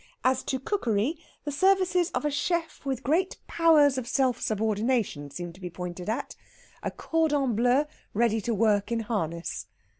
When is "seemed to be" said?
5.29-5.69